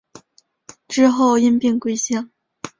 [0.87, 2.31] 之后因病归乡。